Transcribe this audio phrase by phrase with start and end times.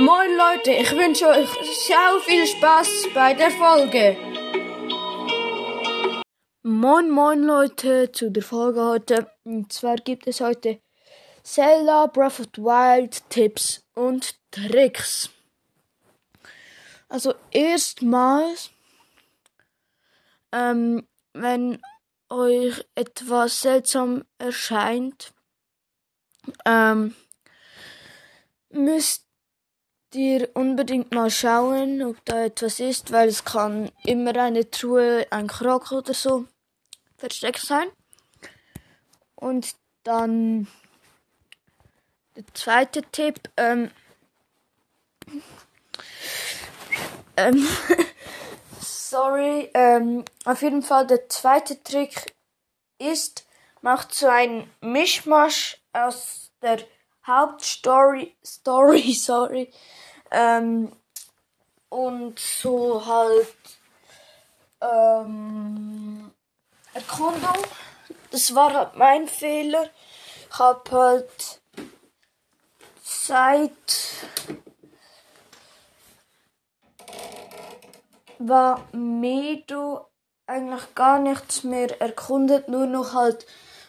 [0.00, 1.50] Moin Leute, ich wünsche euch
[1.86, 4.16] sehr viel Spaß bei der Folge.
[6.62, 9.30] Moin Moin Leute zu der Folge heute.
[9.44, 10.80] Und zwar gibt es heute
[11.42, 15.28] Zelda Breath of the Wild Tipps und Tricks.
[17.10, 18.70] Also erstmals,
[20.50, 21.82] ähm, wenn
[22.30, 25.34] euch etwas seltsam erscheint,
[26.64, 27.14] ähm,
[28.70, 29.29] müsst
[30.14, 35.46] ihr unbedingt mal schauen, ob da etwas ist, weil es kann immer eine Truhe, ein
[35.46, 36.46] Krog oder so
[37.16, 37.86] versteckt sein.
[39.34, 40.66] Und dann
[42.36, 43.90] der zweite Tipp, ähm,
[47.36, 47.68] ähm,
[48.80, 52.34] sorry, ähm, auf jeden Fall der zweite Trick
[52.98, 53.46] ist,
[53.82, 56.78] macht so ein Mischmasch aus der
[57.30, 59.72] Hauptstory, Story, sorry,
[60.30, 60.92] ähm,
[61.88, 63.56] und so halt,
[64.80, 66.30] ähm,
[66.94, 67.64] Erkundung.
[68.30, 69.90] Das war halt mein Fehler.
[70.50, 71.60] Ich hab halt
[73.02, 73.70] seit
[78.38, 80.06] war Medo
[80.46, 83.46] eigentlich gar nichts mehr erkundet, nur noch halt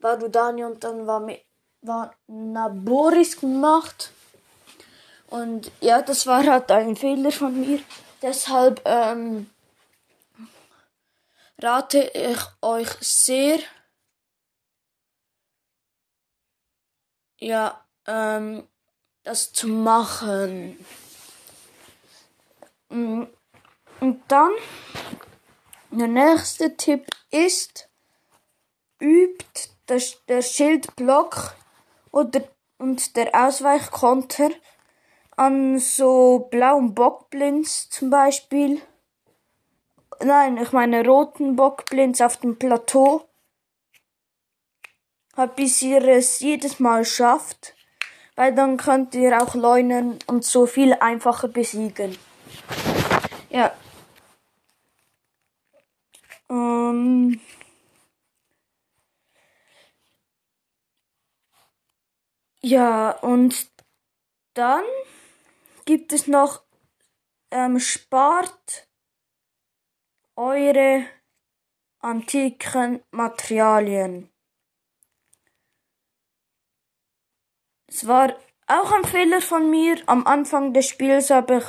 [0.00, 1.26] Varudani und dann war,
[1.86, 4.12] war Naboris gemacht.
[5.28, 7.80] Und ja, das war halt ein Fehler von mir.
[8.22, 9.50] Deshalb ähm,
[11.60, 13.58] rate ich euch sehr,
[17.38, 18.66] ja, ähm,
[19.24, 20.78] das zu machen.
[22.88, 23.24] Mm,
[24.00, 24.52] und dann,
[25.90, 27.88] der nächste Tipp ist,
[29.00, 31.54] übt das, der Schildblock
[32.14, 32.42] oder,
[32.78, 34.50] und der Ausweichkonter
[35.36, 38.80] an so blauen Bockblinds zum Beispiel.
[40.20, 43.28] Nein, ich meine roten Bockblinds auf dem Plateau.
[45.36, 47.74] Halt bis ihr es jedes Mal schafft.
[48.36, 52.16] Weil dann könnt ihr auch Leunen und so viel einfacher besiegen.
[53.50, 53.72] Ja.
[56.48, 57.40] Ähm.
[62.66, 63.70] Ja, und
[64.54, 64.84] dann
[65.84, 66.62] gibt es noch
[67.50, 68.88] ähm, spart
[70.34, 71.04] eure
[71.98, 74.30] antiken Materialien.
[77.86, 78.34] Es war
[78.66, 79.96] auch ein Fehler von mir.
[80.06, 81.64] Am Anfang des Spiels habe ich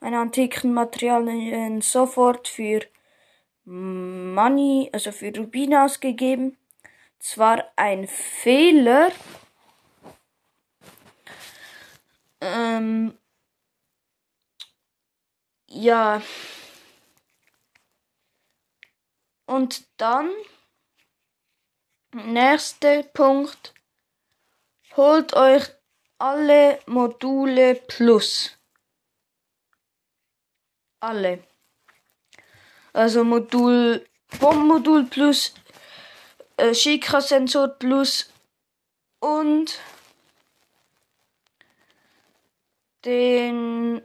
[0.00, 2.80] meine antiken Materialien sofort für
[3.66, 6.56] Money, also für Rubin ausgegeben.
[7.18, 9.12] Es war ein Fehler.
[12.40, 13.16] Ähm,
[15.68, 16.22] ja.
[19.46, 20.30] Und dann,
[22.12, 23.74] nächster Punkt,
[24.96, 25.64] holt euch
[26.18, 28.56] alle Module plus.
[31.00, 31.42] Alle.
[32.92, 34.06] Also Modul,
[34.38, 35.54] Bombmodul plus,
[36.56, 38.32] äh, Shikra-Sensor plus
[39.20, 39.78] und
[43.04, 44.02] den,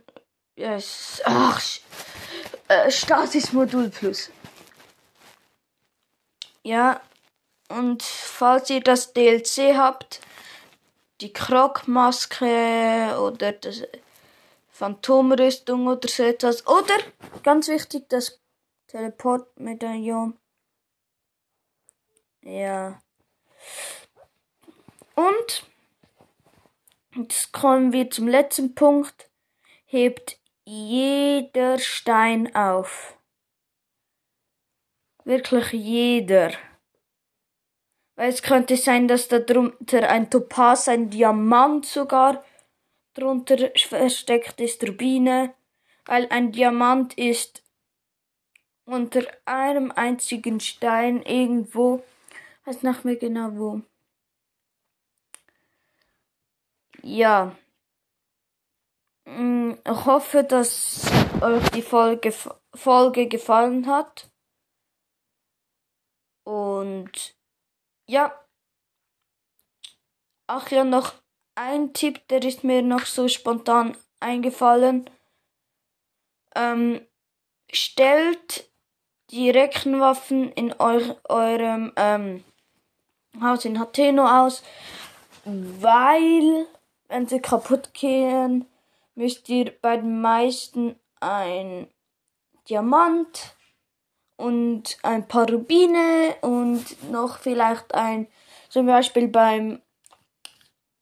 [0.55, 1.61] yes, ach,
[2.67, 4.29] äh, Stasis-Modul plus.
[6.63, 7.01] Ja,
[7.69, 10.21] und falls ihr das DLC habt,
[11.21, 13.83] die Krogmaske oder das
[14.75, 16.67] Phantomrüstung oder so etwas.
[16.67, 16.97] Oder,
[17.43, 18.41] ganz wichtig, das
[18.87, 20.37] Teleportmedaillon.
[22.41, 23.01] Ja.
[25.15, 25.65] Und,
[27.15, 29.29] jetzt kommen wir zum letzten Punkt.
[29.85, 33.17] Hebt jeder Stein auf.
[35.23, 36.51] Wirklich jeder.
[38.15, 42.43] Weil es könnte sein, dass da drunter ein Topaz, ein Diamant sogar
[43.13, 45.53] drunter versteckt ist, Rubine.
[46.05, 47.63] Weil ein Diamant ist
[48.85, 52.03] unter einem einzigen Stein irgendwo.
[52.65, 53.81] Weiß nicht mehr genau wo.
[57.01, 57.55] Ja.
[59.25, 61.05] Mm, ich hoffe, dass
[61.41, 62.33] euch die Folge,
[62.73, 64.29] Folge gefallen hat.
[66.43, 67.35] Und
[68.07, 68.39] ja.
[70.47, 71.13] Ach ja, noch
[71.55, 75.09] ein Tipp, der ist mir noch so spontan eingefallen.
[76.55, 77.05] Ähm,
[77.71, 78.69] stellt
[79.31, 82.43] die Reckenwaffen in eur, eurem ähm,
[83.41, 84.63] Haus in Hateno aus,
[85.43, 86.67] weil,
[87.07, 88.65] wenn sie kaputt gehen,
[89.15, 91.87] müsst ihr bei den meisten ein
[92.69, 93.55] Diamant
[94.37, 98.27] und ein paar Rubine und noch vielleicht ein,
[98.69, 99.81] zum Beispiel beim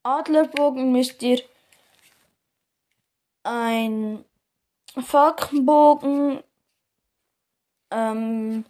[0.03, 1.41] Adlerbogen müsst ihr
[3.43, 4.23] ein
[5.01, 6.43] Falkenbogen,
[7.89, 8.65] ähm,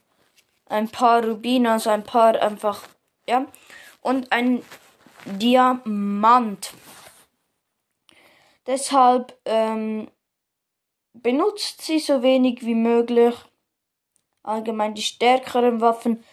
[0.67, 2.83] ein paar Rubine, also ein paar einfach,
[3.27, 3.45] ja,
[4.01, 4.63] und ein
[5.25, 6.73] Diamant.
[8.65, 10.09] Deshalb ähm,
[11.13, 13.35] benutzt sie so wenig wie möglich.
[14.43, 16.23] Allgemein die stärkeren Waffen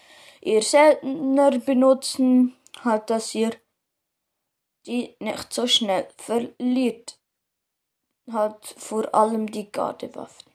[0.40, 3.52] eher seltener benutzen, halt dass ihr
[4.86, 7.18] die nicht so schnell verliert.
[8.32, 10.52] Halt vor allem die Gardewaffen.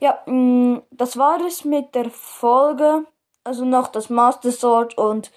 [0.00, 3.06] Ja, mm, das war es mit der Folge.
[3.44, 5.30] Also noch das Master Sword und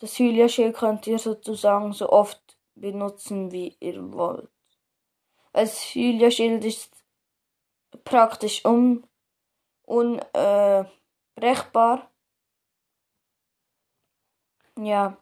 [0.00, 2.43] das Hylia Schild könnt ihr sozusagen so oft
[2.74, 4.50] benutzen, wie ihr wollt.
[5.52, 6.90] Das Hylia Schild ist
[8.04, 9.06] praktisch un,
[9.82, 10.88] unbrechbar.
[14.76, 15.16] Äh, ja.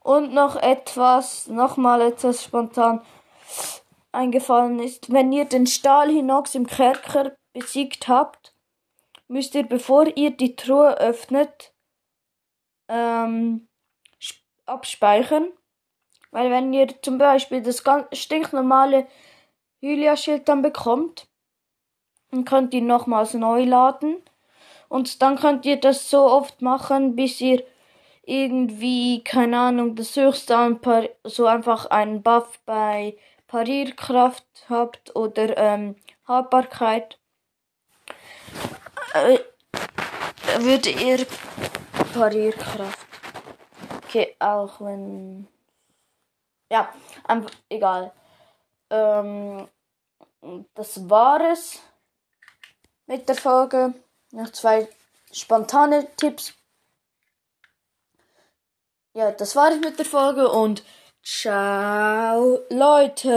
[0.00, 3.04] Und noch etwas, nochmal etwas spontan
[4.12, 5.12] eingefallen ist.
[5.12, 8.54] Wenn ihr den Stahlhinox im Kerker besiegt habt,
[9.28, 11.74] müsst ihr, bevor ihr die Truhe öffnet,
[12.88, 13.68] ähm,
[14.66, 15.52] abspeichern.
[16.34, 19.06] Weil wenn ihr zum Beispiel das ganz stinknormale
[19.80, 21.28] Hylia-Schild dann bekommt,
[22.32, 24.16] dann könnt ihr nochmals neu laden.
[24.88, 27.62] Und dann könnt ihr das so oft machen, bis ihr
[28.24, 33.16] irgendwie, keine Ahnung, das höchste an Par so einfach einen Buff bei
[33.46, 35.94] Parierkraft habt oder ähm,
[36.26, 37.16] Haltbarkeit.
[39.12, 39.38] Äh,
[40.58, 41.24] würde ihr
[42.12, 43.06] Parierkraft.
[44.02, 45.46] Okay, auch wenn.
[46.74, 46.92] Ja,
[47.22, 48.12] einfach egal.
[48.90, 49.68] Ähm,
[50.74, 51.78] das war es
[53.06, 53.94] mit der Folge.
[54.32, 54.88] Noch zwei
[55.30, 56.52] spontane Tipps.
[59.12, 60.82] Ja, das war es mit der Folge und
[61.22, 63.32] ciao Leute.